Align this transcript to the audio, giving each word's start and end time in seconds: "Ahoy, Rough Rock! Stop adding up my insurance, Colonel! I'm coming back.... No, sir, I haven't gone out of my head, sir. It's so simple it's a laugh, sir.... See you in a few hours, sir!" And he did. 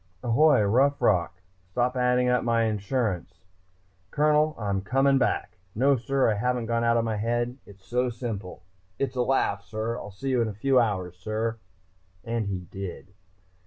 "Ahoy, 0.23 0.63
Rough 0.63 0.99
Rock! 0.99 1.43
Stop 1.69 1.95
adding 1.95 2.27
up 2.27 2.43
my 2.43 2.63
insurance, 2.63 3.41
Colonel! 4.09 4.55
I'm 4.57 4.81
coming 4.81 5.19
back.... 5.19 5.59
No, 5.75 5.95
sir, 5.95 6.27
I 6.31 6.33
haven't 6.37 6.65
gone 6.65 6.83
out 6.83 6.97
of 6.97 7.05
my 7.05 7.17
head, 7.17 7.59
sir. 7.63 7.69
It's 7.69 7.85
so 7.85 8.09
simple 8.09 8.63
it's 8.97 9.15
a 9.15 9.21
laugh, 9.21 9.63
sir.... 9.63 10.01
See 10.13 10.29
you 10.31 10.41
in 10.41 10.47
a 10.47 10.55
few 10.55 10.79
hours, 10.79 11.17
sir!" 11.17 11.59
And 12.23 12.47
he 12.47 12.61
did. 12.61 13.13